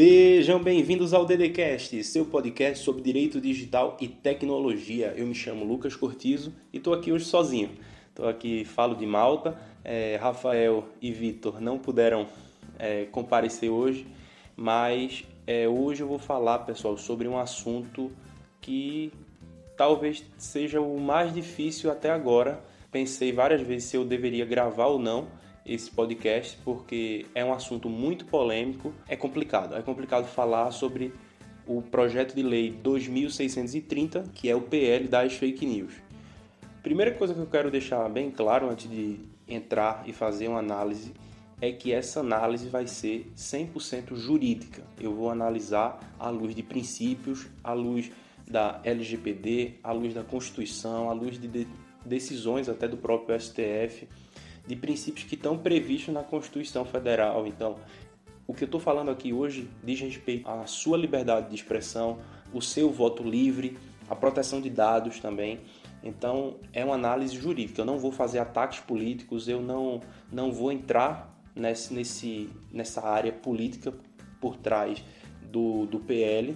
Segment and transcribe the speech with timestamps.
[0.00, 5.12] Sejam bem-vindos ao DDCast, seu podcast sobre direito digital e tecnologia.
[5.16, 7.70] Eu me chamo Lucas Cortizo e estou aqui hoje sozinho.
[8.08, 9.58] Estou aqui, falo de Malta.
[9.82, 12.28] É, Rafael e Vitor não puderam
[12.78, 14.06] é, comparecer hoje,
[14.56, 18.12] mas é, hoje eu vou falar, pessoal, sobre um assunto
[18.60, 19.12] que
[19.76, 22.62] talvez seja o mais difícil até agora.
[22.92, 25.26] Pensei várias vezes se eu deveria gravar ou não
[25.68, 29.76] esse podcast porque é um assunto muito polêmico, é complicado.
[29.76, 31.12] É complicado falar sobre
[31.66, 35.92] o projeto de lei 2630, que é o PL das fake news.
[36.82, 41.12] Primeira coisa que eu quero deixar bem claro antes de entrar e fazer uma análise
[41.60, 44.82] é que essa análise vai ser 100% jurídica.
[44.98, 48.10] Eu vou analisar à luz de princípios, à luz
[48.46, 51.66] da LGPD, à luz da Constituição, à luz de
[52.06, 54.08] decisões até do próprio STF
[54.68, 57.46] de princípios que estão previstos na Constituição Federal.
[57.46, 57.76] Então,
[58.46, 62.18] o que eu estou falando aqui hoje diz respeito à sua liberdade de expressão,
[62.52, 63.78] o seu voto livre,
[64.10, 65.60] a proteção de dados também.
[66.04, 67.80] Então, é uma análise jurídica.
[67.80, 73.32] Eu não vou fazer ataques políticos, eu não, não vou entrar nesse, nesse, nessa área
[73.32, 73.94] política
[74.38, 75.02] por trás
[75.50, 76.54] do, do PL.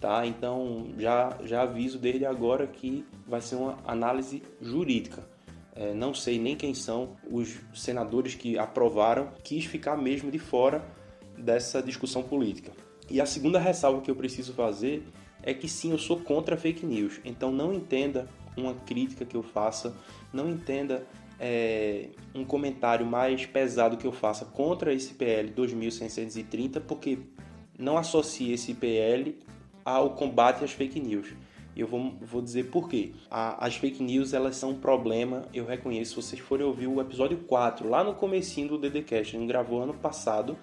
[0.00, 0.26] Tá?
[0.26, 5.31] Então, já, já aviso desde agora que vai ser uma análise jurídica.
[5.74, 10.84] É, não sei nem quem são os senadores que aprovaram, quis ficar mesmo de fora
[11.36, 12.72] dessa discussão política.
[13.10, 15.02] E a segunda ressalva que eu preciso fazer
[15.42, 17.20] é que sim, eu sou contra fake news.
[17.24, 19.96] Então não entenda uma crítica que eu faça,
[20.32, 21.06] não entenda
[21.40, 27.18] é, um comentário mais pesado que eu faça contra esse PL 2630, porque
[27.78, 29.38] não associe esse PL
[29.84, 31.34] ao combate às fake news.
[31.74, 33.12] E eu vou, vou dizer por quê.
[33.30, 36.20] A, as fake news, elas são um problema, eu reconheço.
[36.20, 39.82] Se vocês forem ouvir o episódio 4, lá no comecinho do DDCast, a gente gravou
[39.82, 40.56] ano passado,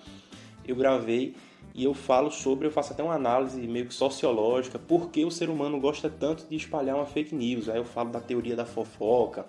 [0.66, 1.36] eu gravei
[1.74, 5.32] e eu falo sobre, eu faço até uma análise meio que sociológica, por que o
[5.32, 7.70] ser humano gosta tanto de espalhar uma fake news.
[7.70, 9.46] Aí eu falo da teoria da fofoca,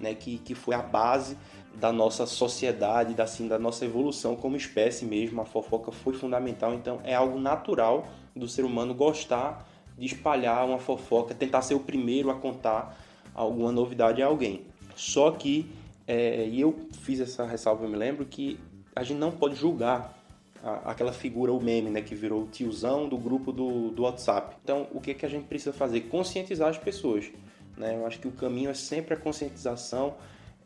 [0.00, 1.36] né, que, que foi a base
[1.74, 5.40] da nossa sociedade, da, assim, da nossa evolução como espécie mesmo.
[5.40, 9.66] A fofoca foi fundamental, então é algo natural do ser humano gostar
[9.98, 12.96] de espalhar uma fofoca, tentar ser o primeiro a contar
[13.34, 14.62] alguma novidade a alguém.
[14.94, 15.70] Só que,
[16.06, 18.58] é, e eu fiz essa ressalva, eu me lembro, que
[18.94, 20.16] a gente não pode julgar
[20.62, 24.56] a, aquela figura, o meme, né, que virou o tiozão do grupo do, do WhatsApp.
[24.62, 26.02] Então, o que, é que a gente precisa fazer?
[26.02, 27.30] Conscientizar as pessoas.
[27.76, 27.94] Né?
[27.96, 30.14] Eu acho que o caminho é sempre a conscientização,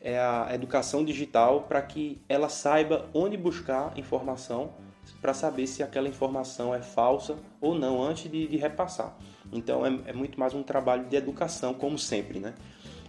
[0.01, 4.71] é a educação digital para que ela saiba onde buscar informação
[5.21, 9.17] para saber se aquela informação é falsa ou não antes de, de repassar.
[9.53, 12.55] Então é, é, muito mais um trabalho de educação, como sempre, né?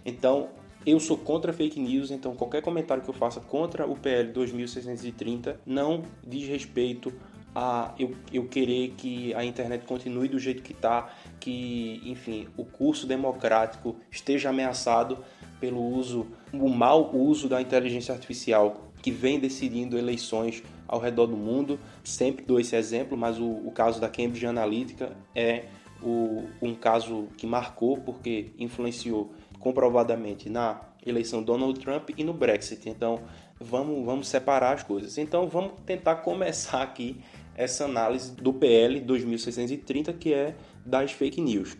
[0.04, 0.48] Então
[0.84, 5.60] eu sou contra fake news, então qualquer comentário que eu faça contra o PL 2630
[5.64, 7.12] não diz respeito
[7.54, 12.64] a eu, eu querer que a internet continue do jeito que está, que, enfim, o
[12.64, 15.18] curso democrático esteja ameaçado
[15.60, 21.36] pelo uso, o mau uso da inteligência artificial que vem decidindo eleições ao redor do
[21.36, 21.78] mundo.
[22.04, 25.64] Sempre dou esse exemplo, mas o, o caso da Cambridge Analytica é
[26.00, 32.88] o, um caso que marcou porque influenciou comprovadamente na eleição Donald Trump e no Brexit.
[32.88, 33.20] Então,
[33.60, 35.18] vamos, vamos separar as coisas.
[35.18, 37.20] Então, vamos tentar começar aqui
[37.54, 41.76] essa análise do PL 2630, que é das fake news.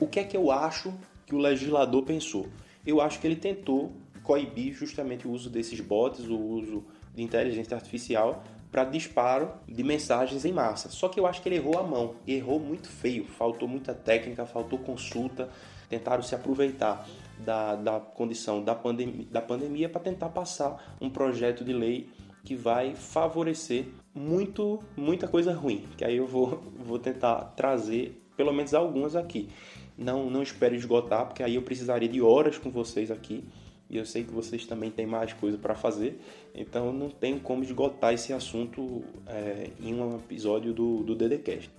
[0.00, 0.92] O que é que eu acho
[1.26, 2.46] que o legislador pensou?
[2.86, 3.92] Eu acho que ele tentou
[4.24, 8.42] coibir justamente o uso desses bots, o uso de inteligência artificial
[8.72, 10.88] para disparo de mensagens em massa.
[10.88, 14.44] Só que eu acho que ele errou a mão, errou muito feio, faltou muita técnica,
[14.44, 15.48] faltou consulta,
[15.88, 17.06] tentaram se aproveitar
[17.38, 22.08] da, da condição da, pandem da pandemia para tentar passar um projeto de lei
[22.42, 28.52] que vai favorecer muito, muita coisa ruim, que aí eu vou, vou tentar trazer pelo
[28.52, 29.48] menos algumas aqui.
[29.96, 33.44] Não, não espere esgotar, porque aí eu precisaria de horas com vocês aqui
[33.88, 36.20] e eu sei que vocês também têm mais coisa para fazer,
[36.54, 41.70] então não tenho como esgotar esse assunto é, em um episódio do, do DDCast.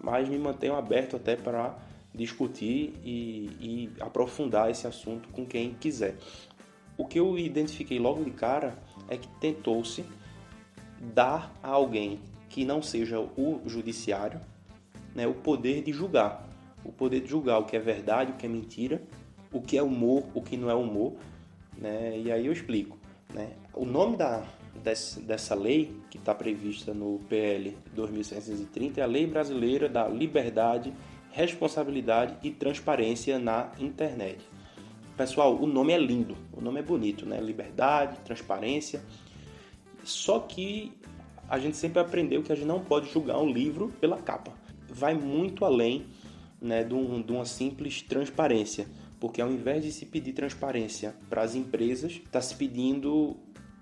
[0.00, 1.78] Mas me mantenho aberto até para
[2.14, 6.16] discutir e, e aprofundar esse assunto com quem quiser.
[6.96, 8.78] O que eu identifiquei logo de cara
[9.08, 10.04] é que tentou-se
[11.00, 14.40] dar a alguém que não seja o judiciário
[15.14, 16.46] né, o poder de julgar.
[16.84, 19.00] O poder de julgar o que é verdade, o que é mentira,
[19.52, 21.14] o que é humor, o que não é humor,
[21.78, 22.18] né?
[22.18, 22.98] E aí eu explico.
[23.32, 23.52] Né?
[23.72, 24.44] O nome da,
[24.82, 30.92] desse, dessa lei, que está prevista no PL 2630, é a Lei Brasileira da Liberdade,
[31.30, 34.38] Responsabilidade e Transparência na Internet.
[35.16, 37.40] Pessoal, o nome é lindo, o nome é bonito, né?
[37.40, 39.02] Liberdade, transparência.
[40.02, 40.92] Só que
[41.48, 44.52] a gente sempre aprendeu que a gente não pode julgar um livro pela capa.
[44.88, 46.06] Vai muito além
[46.60, 48.86] né, de, um, de uma simples transparência,
[49.24, 53.34] porque ao invés de se pedir transparência para as empresas, está se pedindo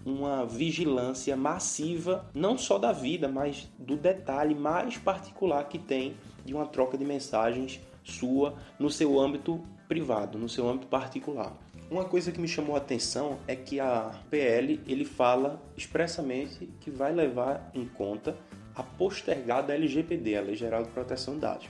[0.04, 6.54] uma vigilância massiva, não só da vida, mas do detalhe mais particular que tem de
[6.54, 11.52] uma troca de mensagens sua no seu âmbito privado, no seu âmbito particular.
[11.90, 16.88] Uma coisa que me chamou a atenção é que a PL ele fala expressamente que
[16.88, 18.36] vai levar em conta
[18.76, 21.66] a postergada LGPD, a Lei Geral de Proteção de Dados.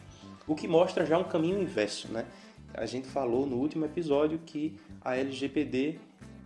[0.47, 2.27] O que mostra já um caminho inverso, né?
[2.75, 5.99] A gente falou no último episódio que a LGPD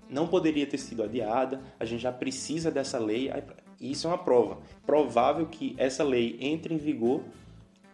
[0.08, 3.30] não poderia ter sido adiada, a gente já precisa dessa lei,
[3.80, 4.58] e isso é uma prova.
[4.84, 7.22] Provável que essa lei entre em vigor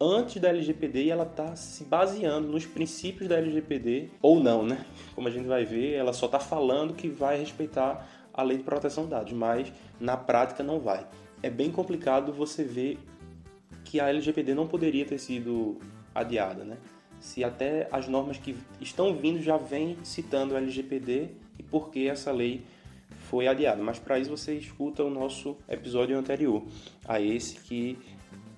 [0.00, 4.84] antes da LGPD e ela está se baseando nos princípios da LGPD ou não, né?
[5.14, 8.64] Como a gente vai ver, ela só está falando que vai respeitar a lei de
[8.64, 11.06] proteção de dados, mas na prática não vai.
[11.42, 12.98] É bem complicado você ver
[13.84, 15.78] que a LGPD não poderia ter sido
[16.14, 16.78] adiada, né?
[17.22, 22.08] Se até as normas que estão vindo já vêm citando a LGPD e por que
[22.08, 22.64] essa lei
[23.30, 23.80] foi adiada.
[23.80, 26.64] Mas para isso você escuta o nosso episódio anterior
[27.06, 27.96] a esse que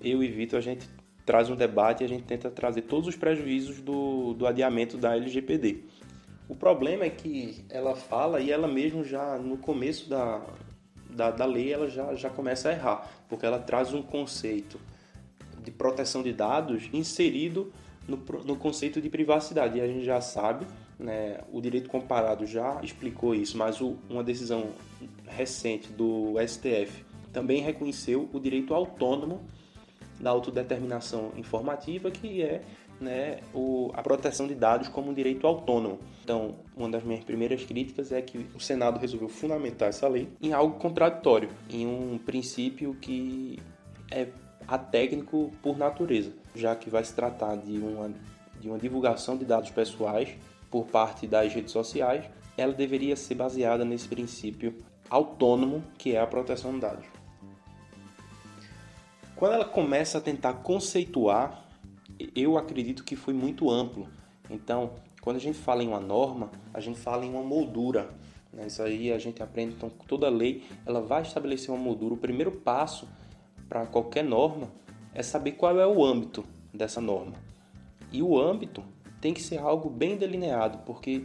[0.01, 0.89] eu e Vitor a gente
[1.27, 5.15] traz um debate e a gente tenta trazer todos os prejuízos do, do adiamento da
[5.15, 5.85] LGPD.
[6.49, 10.43] O problema é que ela fala e ela mesmo já no começo da,
[11.11, 14.81] da, da lei ela já, já começa a errar, porque ela traz um conceito
[15.63, 17.73] de proteção de dados inserido
[18.07, 19.79] no, no conceito de privacidade.
[19.79, 20.67] E a gente já sabe,
[20.99, 24.71] né, o direito comparado já explicou isso, mas o, uma decisão
[25.27, 29.43] recente do STF também reconheceu o direito autônomo
[30.21, 32.63] da autodeterminação informativa, que é
[33.01, 35.99] né, o, a proteção de dados como um direito autônomo.
[36.23, 40.53] Então, uma das minhas primeiras críticas é que o Senado resolveu fundamentar essa lei em
[40.53, 43.59] algo contraditório, em um princípio que
[44.11, 44.29] é
[44.67, 48.13] atécnico por natureza, já que vai se tratar de uma,
[48.61, 50.31] de uma divulgação de dados pessoais
[50.71, 52.25] por parte das redes sociais,
[52.57, 54.77] ela deveria ser baseada nesse princípio
[55.09, 57.07] autônomo que é a proteção de dados.
[59.37, 61.65] Quando ela começa a tentar conceituar,
[62.35, 64.09] eu acredito que foi muito amplo.
[64.49, 68.09] Então, quando a gente fala em uma norma, a gente fala em uma moldura.
[68.53, 68.67] Né?
[68.67, 69.75] Isso aí a gente aprende.
[69.75, 72.15] Então, toda lei ela vai estabelecer uma moldura.
[72.15, 73.09] O primeiro passo
[73.69, 74.69] para qualquer norma
[75.15, 77.35] é saber qual é o âmbito dessa norma.
[78.13, 78.83] E o âmbito
[79.21, 81.25] tem que ser algo bem delineado, porque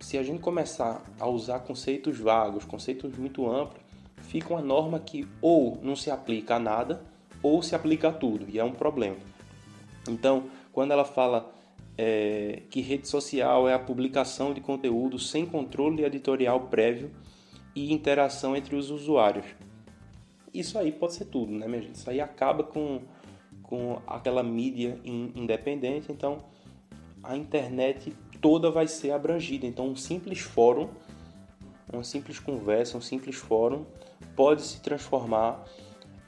[0.00, 3.82] se a gente começar a usar conceitos vagos, conceitos muito amplos,
[4.22, 7.04] fica uma norma que ou não se aplica a nada
[7.42, 9.16] ou se aplica a tudo, e é um problema.
[10.08, 11.52] Então, quando ela fala
[11.96, 17.10] é, que rede social é a publicação de conteúdo sem controle editorial prévio
[17.74, 19.46] e interação entre os usuários,
[20.58, 21.96] isso aí pode ser tudo, né, minha gente?
[21.96, 23.02] Isso aí acaba com,
[23.62, 26.44] com aquela mídia independente, então
[27.22, 29.66] a internet toda vai ser abrangida.
[29.66, 30.88] Então, um simples fórum,
[31.92, 33.84] uma simples conversa, um simples fórum
[34.34, 35.64] pode se transformar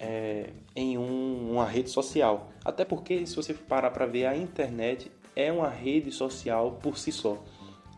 [0.00, 2.50] é, em um, uma rede social.
[2.64, 7.12] Até porque, se você parar para ver, a internet é uma rede social por si
[7.12, 7.38] só.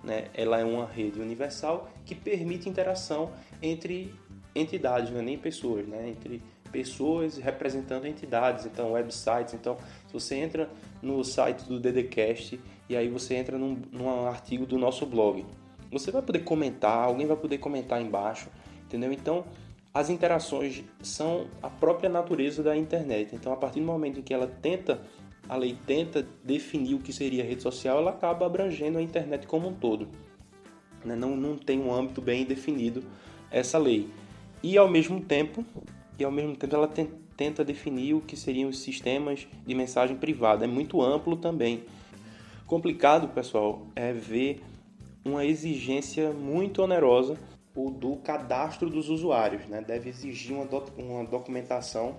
[0.03, 0.29] Né?
[0.35, 3.32] Ela é uma rede universal que permite interação
[3.62, 4.15] entre
[4.55, 6.08] entidades, não é nem pessoas, né?
[6.11, 9.55] entre pessoas representando entidades, então websites.
[9.55, 10.70] Então, se você entra
[11.03, 15.44] no site do DDCast e aí você entra num, num artigo do nosso blog,
[15.91, 18.48] você vai poder comentar, alguém vai poder comentar embaixo,
[18.84, 19.13] entendeu?
[19.13, 19.44] Então,
[19.93, 23.34] as interações são a própria natureza da internet.
[23.34, 25.01] Então, a partir do momento em que ela tenta,
[25.48, 29.69] a lei tenta definir o que seria rede social, ela acaba abrangendo a internet como
[29.69, 30.08] um todo.
[31.05, 31.17] Né?
[31.17, 33.03] Não, não tem um âmbito bem definido
[33.51, 34.08] essa lei.
[34.62, 35.64] E ao mesmo tempo,
[36.19, 36.90] e ao mesmo tempo ela
[37.36, 40.64] tenta definir o que seriam os sistemas de mensagem privada.
[40.64, 41.84] É muito amplo também.
[42.67, 44.62] Complicado, pessoal, é ver
[45.24, 47.38] uma exigência muito onerosa
[47.74, 49.67] o do cadastro dos usuários.
[49.67, 49.81] Né?
[49.81, 52.17] Deve exigir uma, do, uma documentação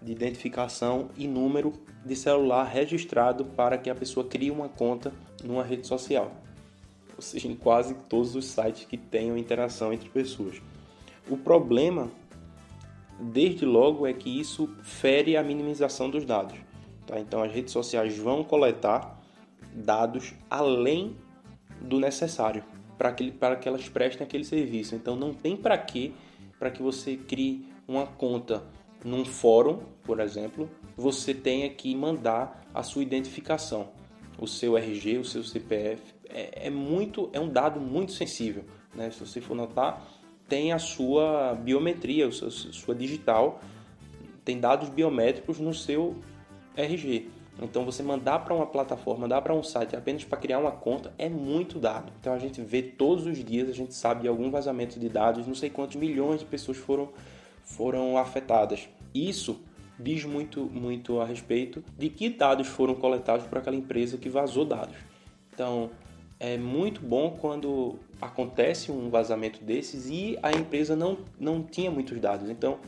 [0.00, 1.72] de identificação e número
[2.04, 5.12] de celular registrado para que a pessoa crie uma conta
[5.42, 6.32] numa rede social.
[7.14, 10.60] Ou seja, em quase todos os sites que tenham interação entre pessoas.
[11.28, 12.10] O problema,
[13.18, 16.58] desde logo, é que isso fere a minimização dos dados.
[17.06, 17.18] Tá?
[17.18, 19.20] Então, as redes sociais vão coletar
[19.74, 21.16] dados além
[21.80, 22.64] do necessário
[23.02, 24.94] para que, para que elas prestem aquele serviço.
[24.94, 26.14] Então não tem para que
[26.58, 28.62] para que você crie uma conta
[29.04, 33.88] num fórum, por exemplo, você tenha que mandar a sua identificação,
[34.38, 36.14] o seu RG, o seu CPF.
[36.28, 38.64] É, é muito, é um dado muito sensível,
[38.94, 39.10] né?
[39.10, 40.06] Se você for notar,
[40.52, 43.62] tem a sua biometria, a sua digital,
[44.44, 46.14] tem dados biométricos no seu
[46.76, 47.30] RG.
[47.58, 51.10] Então você mandar para uma plataforma, mandar para um site apenas para criar uma conta
[51.16, 52.12] é muito dado.
[52.20, 55.46] Então a gente vê todos os dias, a gente sabe de algum vazamento de dados,
[55.46, 57.08] não sei quantos milhões de pessoas foram,
[57.64, 58.90] foram afetadas.
[59.14, 59.58] Isso
[59.98, 64.66] diz muito, muito a respeito de que dados foram coletados por aquela empresa que vazou
[64.66, 64.96] dados.
[65.54, 65.88] Então
[66.42, 72.20] é muito bom quando acontece um vazamento desses e a empresa não, não tinha muitos
[72.20, 72.50] dados.
[72.50, 72.80] Então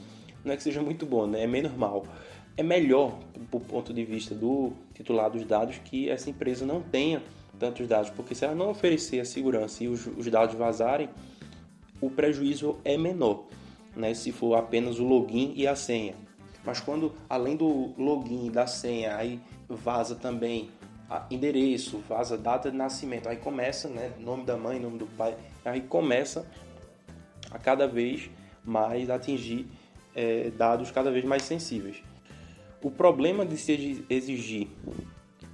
[0.44, 1.44] não é que seja muito bom, né?
[1.44, 2.04] é menos mal
[2.56, 3.18] é melhor,
[3.50, 7.23] do ponto de vista do titular dos dados, que essa empresa não tenha
[7.58, 11.08] tantos dados, porque se ela não oferecer a segurança e os, os dados vazarem,
[12.00, 13.46] o prejuízo é menor,
[13.96, 14.14] né?
[14.14, 16.14] se for apenas o login e a senha.
[16.64, 20.70] Mas quando, além do login e da senha, aí vaza também
[21.30, 25.80] endereço, vaza data de nascimento, aí começa, né, nome da mãe, nome do pai, aí
[25.80, 26.46] começa
[27.50, 28.30] a cada vez
[28.64, 29.66] mais atingir
[30.14, 32.02] é, dados cada vez mais sensíveis.
[32.82, 34.68] O problema de se exigir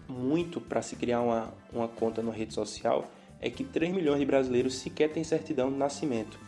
[0.08, 3.08] muito para se criar uma, uma conta na rede social
[3.40, 6.38] é que 3 milhões de brasileiros sequer têm certidão de nascimento.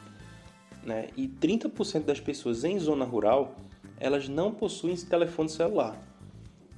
[0.82, 1.08] Né?
[1.16, 3.54] E 30% das pessoas em zona rural
[4.02, 5.96] elas não possuem telefone celular.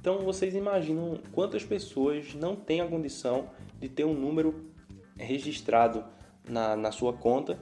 [0.05, 4.69] Então vocês imaginam quantas pessoas não têm a condição de ter um número
[5.17, 6.03] registrado
[6.47, 7.57] na, na sua conta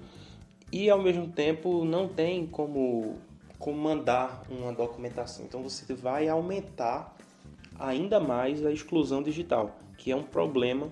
[0.69, 3.15] e ao mesmo tempo não tem como
[3.57, 5.45] como mandar uma documentação.
[5.45, 7.15] Então você vai aumentar
[7.79, 10.89] ainda mais a exclusão digital, que é um problema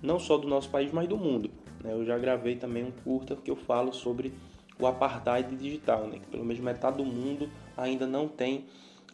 [0.00, 1.50] não só do nosso país, mas do mundo.
[1.82, 1.92] Né?
[1.92, 4.32] Eu já gravei também um curta que eu falo sobre
[4.78, 6.20] o apartheid digital, né?
[6.20, 8.64] que pelo menos metade do mundo ainda não tem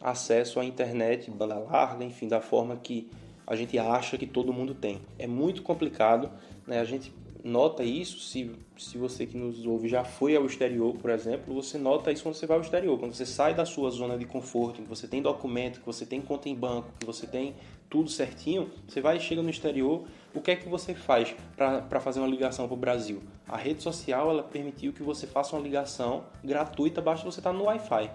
[0.01, 3.09] acesso à internet, banda larga, enfim, da forma que
[3.45, 5.01] a gente acha que todo mundo tem.
[5.19, 6.31] É muito complicado,
[6.65, 6.79] né?
[6.79, 11.09] a gente nota isso, se, se você que nos ouve já foi ao exterior, por
[11.09, 14.17] exemplo, você nota isso quando você vai ao exterior, quando você sai da sua zona
[14.17, 17.55] de conforto, que você tem documento, que você tem conta em banco, que você tem
[17.89, 21.99] tudo certinho, você vai e chega no exterior, o que é que você faz para
[21.99, 23.21] fazer uma ligação para o Brasil?
[23.47, 27.65] A rede social ela permitiu que você faça uma ligação gratuita, basta você estar no
[27.65, 28.11] Wi-Fi.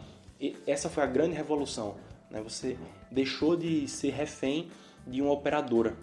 [0.67, 1.97] Essa foi a grande revolução.
[2.31, 2.41] Né?
[2.43, 2.77] Você
[3.11, 4.69] deixou de ser refém
[5.07, 5.97] de uma operadora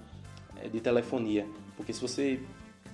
[0.57, 1.47] eh, de telefonia.
[1.75, 2.39] Porque se você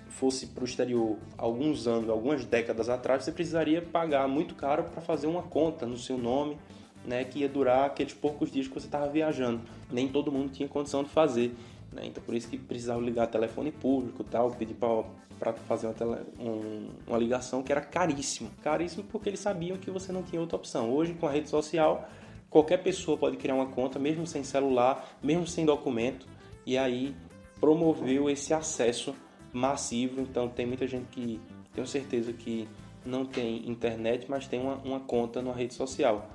[0.10, 5.02] fosse para o exterior alguns anos, algumas décadas atrás, você precisaria pagar muito caro para
[5.02, 6.58] fazer uma conta no seu nome,
[7.06, 9.62] né, que ia durar aqueles poucos dias que você estava viajando.
[9.90, 11.56] Nem todo mundo tinha condição de fazer.
[11.92, 12.04] Né?
[12.06, 16.90] Então por isso que precisava ligar telefone público tal, pedir para fazer uma, tele, um,
[17.08, 18.52] uma ligação que era caríssimo.
[18.62, 20.92] Caríssimo porque eles sabiam que você não tinha outra opção.
[20.92, 22.08] Hoje, com a rede social,
[22.50, 26.28] qualquer pessoa pode criar uma conta, mesmo sem celular, mesmo sem documento,
[26.66, 27.16] e aí
[27.60, 29.16] promoveu esse acesso
[29.52, 31.40] massivo, então tem muita gente que
[31.74, 32.68] tenho certeza que
[33.06, 36.30] não tem internet, mas tem uma, uma conta numa rede social,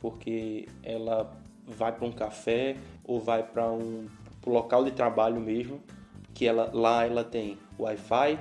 [0.00, 1.32] porque ela
[1.66, 4.06] vai para um café ou vai para um
[4.48, 5.78] pro local de trabalho mesmo,
[6.32, 8.38] que ela lá ela tem Wi-Fi,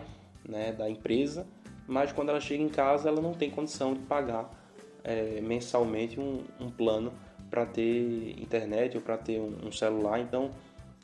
[0.48, 1.46] né, da empresa,
[1.86, 4.50] mas quando ela chega em casa ela não tem condição de pagar
[5.04, 7.12] é, mensalmente um, um plano
[7.50, 10.52] para ter internet ou para ter um, um celular, então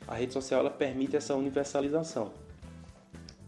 [0.08, 2.32] a rede social ela permite essa universalização.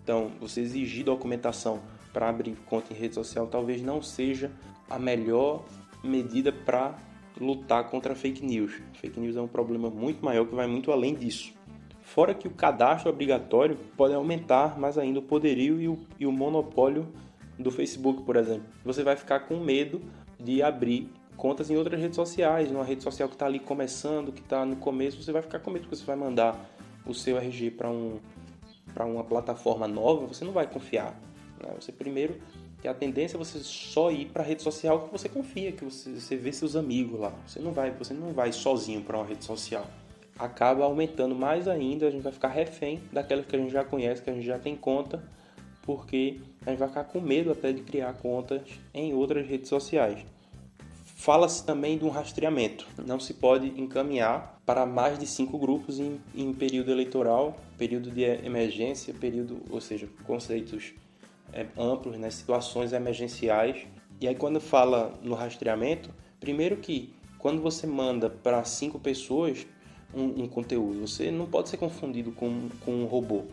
[0.03, 1.81] Então, você exigir documentação
[2.13, 4.51] para abrir conta em rede social talvez não seja
[4.89, 5.65] a melhor
[6.05, 6.97] medida para
[7.40, 8.81] lutar contra fake news.
[8.95, 11.52] Fake news é um problema muito maior que vai muito além disso.
[12.00, 16.33] Fora que o cadastro obrigatório pode aumentar mais ainda o poderio e o, e o
[16.33, 17.09] monopólio
[17.59, 18.66] do Facebook, por exemplo.
[18.85, 20.00] Você vai ficar com medo
[20.38, 24.40] de abrir contas em outras redes sociais, numa rede social que está ali começando, que
[24.40, 26.71] está no começo, você vai ficar com medo que você vai mandar
[27.05, 28.19] o seu RG para um
[29.05, 31.12] uma plataforma nova, você não vai confiar.
[31.62, 31.75] Né?
[31.78, 32.40] Você primeiro
[32.87, 35.85] tem a tendência é você só ir para a rede social que você confia, que
[35.85, 37.33] você, você vê seus amigos lá.
[37.47, 39.87] Você não vai, você não vai sozinho para uma rede social.
[40.38, 44.23] Acaba aumentando mais ainda, a gente vai ficar refém daquelas que a gente já conhece,
[44.23, 45.23] que a gente já tem conta,
[45.83, 48.62] porque a gente vai ficar com medo até de criar contas
[48.93, 50.25] em outras redes sociais.
[51.05, 52.87] Fala-se também de um rastreamento.
[53.05, 58.23] Não se pode encaminhar para mais de cinco grupos em, em período eleitoral, período de
[58.23, 60.93] emergência, período, ou seja, conceitos
[61.76, 63.87] amplos, né, situações emergenciais.
[64.21, 66.11] E aí quando fala no rastreamento,
[66.41, 69.67] primeiro que quando você manda para cinco pessoas
[70.15, 73.45] um, um, conteúdo, você não pode ser confundido com, com um robô.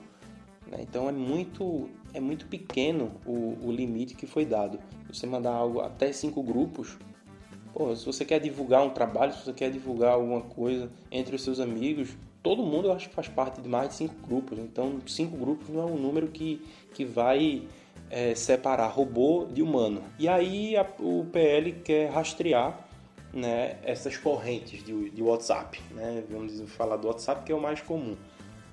[0.67, 0.79] Né?
[0.81, 4.79] Então é muito é muito pequeno o, o limite que foi dado.
[5.12, 6.97] Você mandar algo até cinco grupos
[7.73, 11.41] Pô, se você quer divulgar um trabalho, se você quer divulgar alguma coisa entre os
[11.41, 12.09] seus amigos,
[12.43, 14.59] todo mundo eu acho que faz parte de mais de cinco grupos.
[14.59, 16.62] Então, cinco grupos não é um número que,
[16.93, 17.63] que vai
[18.13, 20.03] é, separar robô de humano.
[20.20, 22.88] E aí a, o PL quer rastrear
[23.34, 25.82] né, essas correntes de, de WhatsApp.
[25.89, 26.24] Né?
[26.29, 28.15] Vamos falar do WhatsApp, que é o mais comum.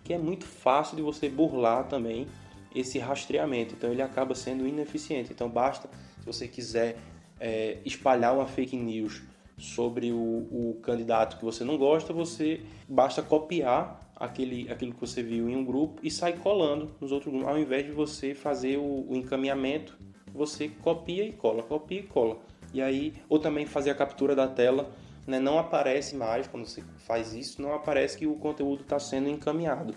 [0.04, 2.26] Que é muito fácil de você burlar também
[2.74, 3.74] esse rastreamento.
[3.74, 5.32] Então ele acaba sendo ineficiente.
[5.32, 6.98] Então basta, se você quiser
[7.40, 9.22] é, espalhar uma fake news
[9.56, 15.22] sobre o, o, candidato que você não gosta, você basta copiar aquele, aquilo que você
[15.22, 17.48] viu em um grupo e sai colando nos outros grupos.
[17.48, 19.98] Ao invés de você fazer o, o encaminhamento,
[20.32, 22.38] você copia e cola, copia e cola.
[22.74, 24.92] E aí, ou também fazer a captura da tela,
[25.26, 25.40] né?
[25.40, 29.94] não aparece mais, quando você faz isso, não aparece que o conteúdo está sendo encaminhado.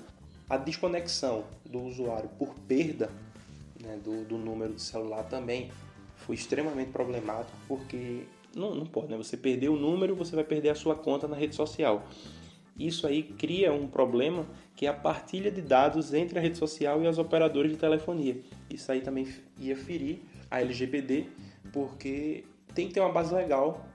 [0.49, 3.11] A desconexão do usuário por perda
[3.81, 5.69] né, do, do número de celular também
[6.15, 8.23] foi extremamente problemático, porque
[8.55, 9.17] não, não pode, né?
[9.17, 12.05] Você perder o número, você vai perder a sua conta na rede social.
[12.77, 17.01] Isso aí cria um problema que é a partilha de dados entre a rede social
[17.01, 18.41] e as operadoras de telefonia.
[18.69, 19.27] Isso aí também
[19.59, 21.27] ia ferir a LGPD,
[21.71, 23.85] porque tem que ter uma base legal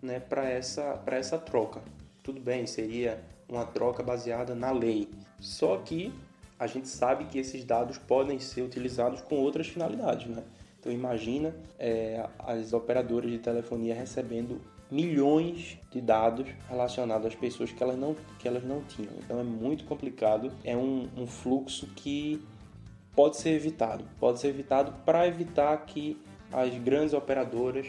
[0.00, 1.82] né, para essa, essa troca.
[2.22, 5.08] Tudo bem, seria uma troca baseada na lei.
[5.40, 6.12] Só que
[6.58, 10.26] a gente sabe que esses dados podem ser utilizados com outras finalidades.
[10.28, 10.42] Né?
[10.78, 17.82] Então imagina é, as operadoras de telefonia recebendo milhões de dados relacionados às pessoas que
[17.82, 19.12] elas não, que elas não tinham.
[19.18, 22.42] Então é muito complicado, é um, um fluxo que
[23.14, 24.04] pode ser evitado.
[24.18, 26.16] Pode ser evitado para evitar que
[26.52, 27.86] as grandes operadoras,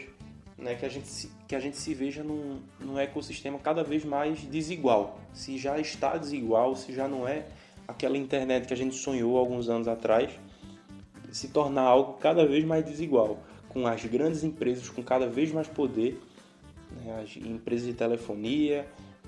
[0.58, 4.04] né, que, a gente se, que a gente se veja num, num ecossistema cada vez
[4.04, 5.18] mais desigual.
[5.32, 7.46] Se já está desigual, se já não é
[7.88, 10.30] aquela internet que a gente sonhou alguns anos atrás,
[11.32, 13.38] se tornar algo cada vez mais desigual,
[13.68, 16.20] com as grandes empresas com cada vez mais poder,
[17.04, 18.86] né, as empresas de telefonia,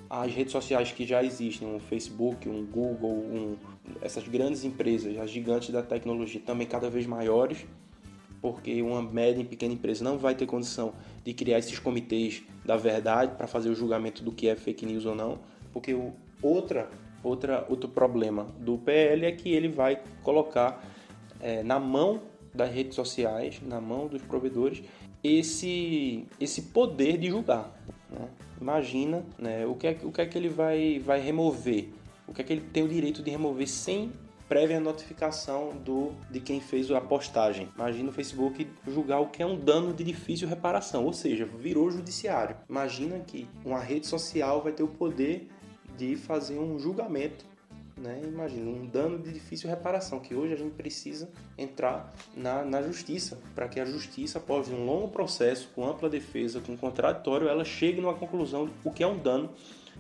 [0.09, 3.57] as redes sociais que já existem, um Facebook, um Google, um,
[4.00, 7.64] essas grandes empresas, as gigantes da tecnologia também cada vez maiores,
[8.40, 10.92] porque uma média e pequena empresa não vai ter condição
[11.25, 15.07] de criar esses comitês da verdade para fazer o julgamento do que é fake news
[15.07, 15.38] ou não,
[15.73, 16.91] porque o, outra,
[17.23, 20.84] outra, outro problema do PL é que ele vai colocar
[21.41, 22.21] é, na mão
[22.54, 24.82] das redes sociais, na mão dos provedores,
[25.23, 27.73] esse, esse poder de julgar.
[28.11, 28.28] Né?
[28.61, 31.89] Imagina né, o, que é, o que é que ele vai, vai remover,
[32.26, 34.13] o que é que ele tem o direito de remover sem
[34.49, 37.69] prévia notificação do de quem fez a postagem.
[37.75, 41.91] Imagina o Facebook julgar o que é um dano de difícil reparação, ou seja, virou
[41.91, 42.56] judiciário.
[42.69, 45.49] Imagina que uma rede social vai ter o poder
[45.97, 47.47] de fazer um julgamento
[48.02, 48.21] né?
[48.25, 53.38] Imagina, um dano de difícil reparação, que hoje a gente precisa entrar na, na justiça,
[53.54, 58.00] para que a justiça, após um longo processo, com ampla defesa, com contraditório, ela chegue
[58.00, 59.50] numa conclusão do que é um dano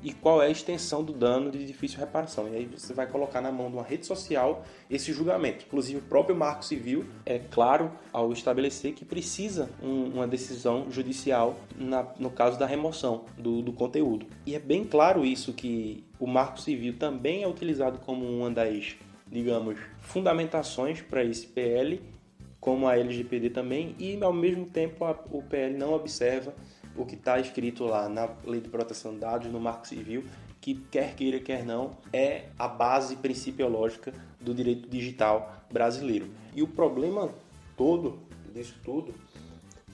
[0.02, 2.48] e qual é a extensão do dano de difícil reparação.
[2.48, 5.64] E aí você vai colocar na mão de uma rede social esse julgamento.
[5.66, 11.56] Inclusive, o próprio Marco Civil é claro ao estabelecer que precisa um, uma decisão judicial
[11.76, 14.26] na, no caso da remoção do, do conteúdo.
[14.44, 18.96] E é bem claro isso que o Marco Civil também é utilizado como uma das,
[19.26, 22.00] digamos, fundamentações para esse PL,
[22.60, 26.54] como a LGPD também, e ao mesmo tempo a, o PL não observa
[26.96, 30.24] o que está escrito lá na Lei de Proteção de Dados, no Marco Civil,
[30.60, 36.30] que quer queira, quer não, é a base principiológica do direito digital brasileiro.
[36.54, 37.30] E o problema
[37.76, 38.18] todo
[38.52, 39.14] disso tudo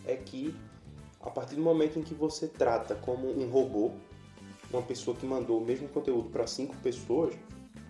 [0.04, 0.54] é que
[1.20, 3.92] a partir do momento em que você trata como um robô,
[4.72, 7.34] uma pessoa que mandou o mesmo conteúdo para cinco pessoas,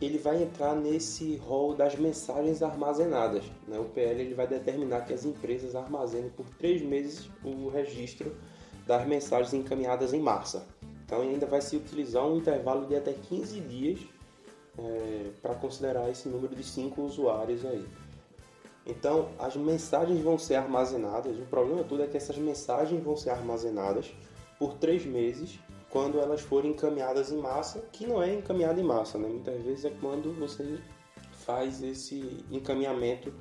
[0.00, 3.44] ele vai entrar nesse rol das mensagens armazenadas.
[3.66, 3.78] Né?
[3.78, 8.36] O PL ele vai determinar que as empresas armazenem por três meses o registro
[8.88, 10.66] das mensagens encaminhadas em massa.
[11.04, 14.00] Então ainda vai se utilizar um intervalo de até 15 dias
[14.78, 17.86] é, para considerar esse número de 5 usuários aí.
[18.86, 23.28] Então as mensagens vão ser armazenadas, o problema todo é que essas mensagens vão ser
[23.28, 24.10] armazenadas
[24.58, 25.58] por 3 meses
[25.90, 29.28] quando elas forem encaminhadas em massa, que não é encaminhada em massa, né?
[29.28, 30.78] muitas vezes é quando você
[31.44, 33.32] faz esse encaminhamento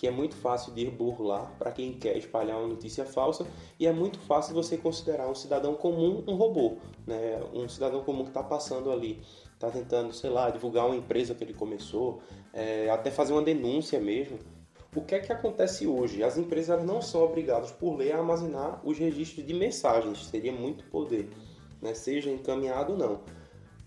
[0.00, 3.46] que é muito fácil de burlar para quem quer espalhar uma notícia falsa
[3.78, 7.38] e é muito fácil você considerar um cidadão comum um robô, né?
[7.52, 9.20] Um cidadão comum que está passando ali,
[9.52, 14.00] está tentando, sei lá, divulgar uma empresa que ele começou, é, até fazer uma denúncia
[14.00, 14.38] mesmo.
[14.96, 16.24] O que é que acontece hoje?
[16.24, 20.82] As empresas não são obrigadas por lei a armazenar os registros de mensagens, seria muito
[20.84, 21.28] poder,
[21.82, 21.92] né?
[21.92, 23.20] seja encaminhado ou não.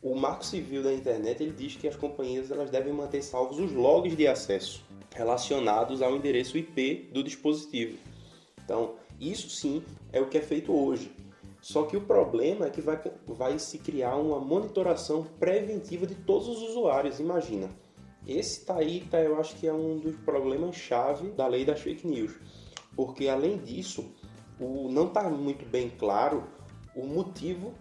[0.04, 3.72] O Marco Civil da Internet ele diz que as companhias elas devem manter salvos os
[3.72, 4.84] logs de acesso
[5.16, 7.98] relacionados ao endereço IP do dispositivo.
[8.62, 11.10] Então, isso sim é o que é feito hoje.
[11.62, 16.50] Só que o problema é que vai, vai se criar uma monitoração preventiva de todos
[16.50, 17.22] os usuários.
[17.22, 17.70] Imagina,
[18.28, 21.80] Esse tá aí, tá, eu acho que é um dos problemas chave da lei das
[21.80, 22.34] fake news,
[22.94, 24.14] porque além disso,
[24.60, 26.44] o, não está muito bem claro
[26.94, 27.74] o motivo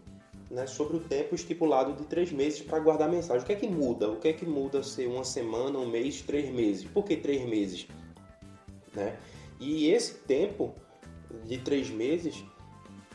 [0.52, 3.42] né, sobre o tempo estipulado de três meses para guardar mensagem.
[3.42, 4.10] O que é que muda?
[4.10, 6.84] O que é que muda ser uma semana, um mês, três meses?
[6.84, 7.88] Por que três meses?
[8.94, 9.16] Né?
[9.58, 10.74] E esse tempo
[11.46, 12.44] de três meses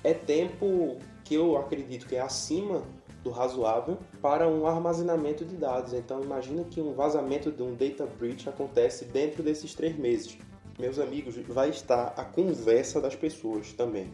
[0.04, 2.84] é tempo que eu acredito que é acima
[3.24, 5.94] do razoável para um armazenamento de dados.
[5.94, 10.40] Então imagina que um vazamento de um data breach acontece dentro desses três meses.
[10.80, 14.12] Meus amigos, vai estar a conversa das pessoas também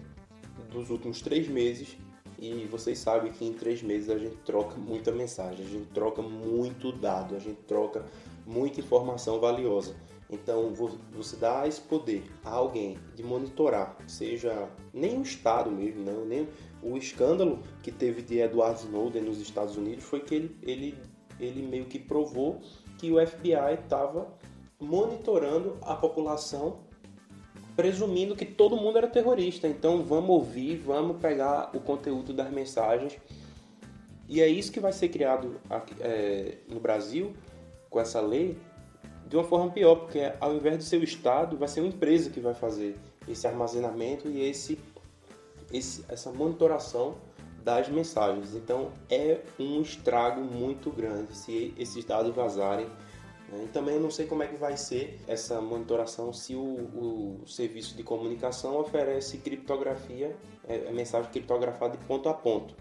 [0.72, 1.98] dos últimos três meses
[2.44, 6.22] e vocês sabem que em três meses a gente troca muita mensagem, a gente troca
[6.22, 8.04] muito dado, a gente troca
[8.46, 9.96] muita informação valiosa.
[10.30, 10.74] Então,
[11.12, 16.50] você dá esse poder a alguém de monitorar, seja nem o Estado mesmo, não, nem
[16.82, 20.98] o escândalo que teve de Edward Snowden nos Estados Unidos foi que ele, ele,
[21.40, 22.60] ele meio que provou
[22.98, 24.34] que o FBI estava
[24.80, 26.80] monitorando a população,
[27.76, 29.68] presumindo que todo mundo era terrorista.
[29.68, 33.18] Então, vamos ouvir, vamos pegar o conteúdo das mensagens.
[34.28, 37.34] E é isso que vai ser criado aqui, é, no Brasil
[37.90, 38.58] com essa lei
[39.28, 42.30] de uma forma pior, porque ao invés de ser o Estado, vai ser uma empresa
[42.30, 42.96] que vai fazer
[43.28, 44.78] esse armazenamento e esse,
[45.72, 47.16] esse essa monitoração
[47.64, 48.54] das mensagens.
[48.54, 52.88] Então é um estrago muito grande se esses dados vazarem.
[53.50, 53.66] Né?
[53.66, 57.96] E também não sei como é que vai ser essa monitoração se o, o serviço
[57.96, 60.36] de comunicação oferece criptografia,
[60.68, 62.76] é, é mensagem criptografada de ponto a ponto.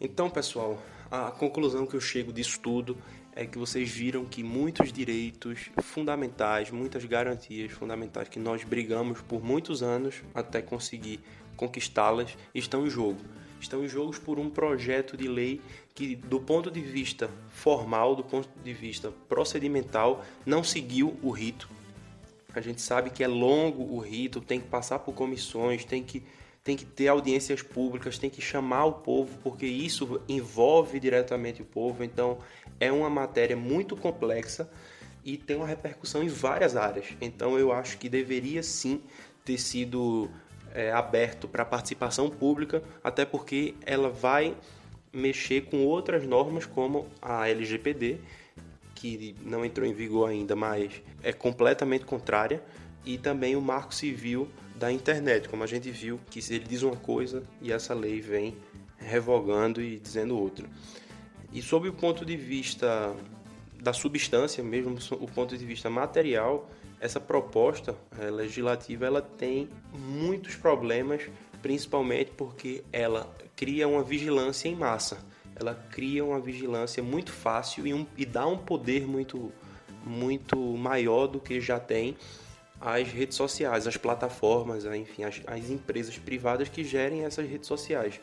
[0.00, 0.78] Então, pessoal,
[1.10, 2.96] a conclusão que eu chego disso tudo
[3.34, 9.42] é que vocês viram que muitos direitos fundamentais, muitas garantias fundamentais que nós brigamos por
[9.42, 11.20] muitos anos até conseguir
[11.56, 13.20] conquistá-las estão em jogo.
[13.60, 15.60] Estão em jogo por um projeto de lei
[15.94, 21.68] que, do ponto de vista formal, do ponto de vista procedimental, não seguiu o rito.
[22.54, 26.22] A gente sabe que é longo o rito, tem que passar por comissões, tem que
[26.68, 31.64] tem que ter audiências públicas, tem que chamar o povo, porque isso envolve diretamente o
[31.64, 32.04] povo.
[32.04, 32.40] Então,
[32.78, 34.68] é uma matéria muito complexa
[35.24, 37.06] e tem uma repercussão em várias áreas.
[37.22, 39.00] Então, eu acho que deveria sim
[39.46, 40.28] ter sido
[40.74, 44.56] é, aberto para participação pública, até porque ela vai
[45.12, 48.18] mexer com outras normas como a LGPD,
[48.94, 52.62] que não entrou em vigor ainda, mas é completamente contrária,
[53.04, 56.96] e também o Marco Civil da internet, como a gente viu que ele diz uma
[56.96, 58.56] coisa e essa lei vem
[58.96, 60.68] revogando e dizendo outra.
[61.52, 63.14] E sob o ponto de vista
[63.80, 66.68] da substância, mesmo o ponto de vista material,
[67.00, 71.22] essa proposta é, legislativa ela tem muitos problemas,
[71.62, 75.18] principalmente porque ela cria uma vigilância em massa.
[75.54, 79.52] Ela cria uma vigilância muito fácil e, um, e dá um poder muito,
[80.04, 82.16] muito maior do que já tem
[82.80, 88.20] as redes sociais, as plataformas, enfim, as, as empresas privadas que gerem essas redes sociais.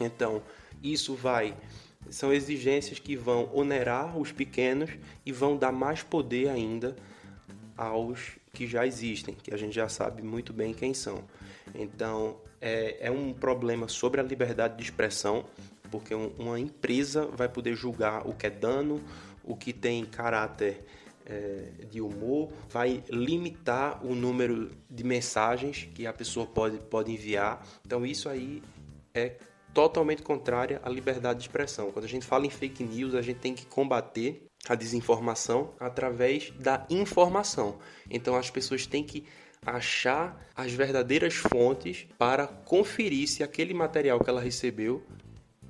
[0.00, 0.42] Então,
[0.82, 1.54] isso vai
[2.08, 4.90] são exigências que vão onerar os pequenos
[5.24, 6.96] e vão dar mais poder ainda
[7.80, 11.24] aos que já existem, que a gente já sabe muito bem quem são.
[11.74, 15.46] Então, é, é um problema sobre a liberdade de expressão,
[15.90, 19.02] porque um, uma empresa vai poder julgar o que é dano,
[19.42, 20.84] o que tem caráter
[21.24, 27.66] é, de humor, vai limitar o número de mensagens que a pessoa pode, pode enviar.
[27.86, 28.62] Então, isso aí
[29.14, 29.36] é
[29.72, 31.90] totalmente contrária à liberdade de expressão.
[31.92, 36.50] Quando a gente fala em fake news, a gente tem que combater a desinformação através
[36.58, 37.78] da informação.
[38.10, 39.24] Então, as pessoas têm que
[39.64, 45.02] achar as verdadeiras fontes para conferir se aquele material que ela recebeu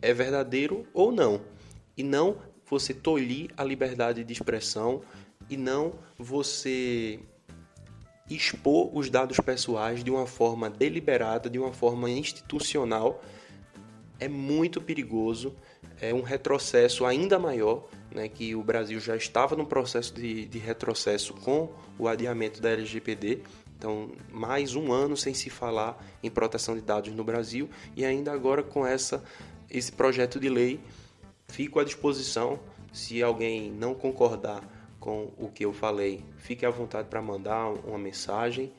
[0.01, 1.41] é verdadeiro ou não.
[1.97, 5.03] E não você tolir a liberdade de expressão
[5.49, 7.19] e não você
[8.29, 13.21] expor os dados pessoais de uma forma deliberada, de uma forma institucional,
[14.21, 15.57] é muito perigoso,
[16.01, 20.59] é um retrocesso ainda maior, né, que o Brasil já estava no processo de, de
[20.59, 23.43] retrocesso com o adiamento da LGPD,
[23.79, 28.33] então mais um ano sem se falar em proteção de dados no Brasil e ainda
[28.33, 29.23] agora com essa
[29.71, 30.81] esse projeto de lei
[31.49, 32.59] fico à disposição
[32.93, 34.63] se alguém não concordar
[34.99, 38.73] com o que eu falei, fique à vontade para mandar uma mensagem.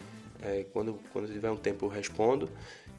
[0.44, 2.50] É, quando, quando tiver um tempo eu respondo.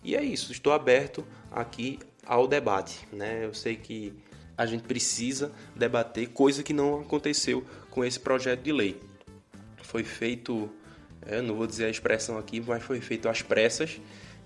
[0.05, 3.07] E é isso, estou aberto aqui ao debate.
[3.13, 3.45] Né?
[3.45, 4.13] Eu sei que
[4.57, 9.01] a gente precisa debater, coisa que não aconteceu com esse projeto de lei.
[9.83, 10.71] Foi feito,
[11.23, 14.01] é, não vou dizer a expressão aqui, mas foi feito às pressas.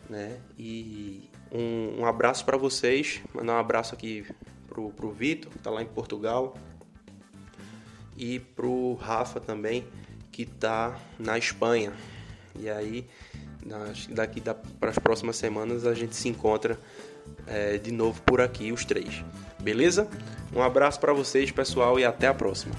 [0.08, 0.38] Né?
[0.58, 4.24] E um, um abraço para vocês, mandar um abraço aqui
[4.68, 6.56] pro, pro Vitor, que está lá em Portugal,
[8.16, 9.86] e pro Rafa também,
[10.32, 11.92] que está na Espanha.
[12.58, 13.06] E aí,
[14.10, 14.40] daqui
[14.80, 16.78] para as próximas semanas, a gente se encontra
[17.46, 19.24] é, de novo por aqui, os três.
[19.58, 20.08] Beleza?
[20.54, 22.74] Um abraço para vocês, pessoal, e até a próxima.